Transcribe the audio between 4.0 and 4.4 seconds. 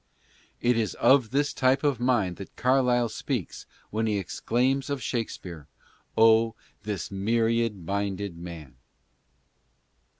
he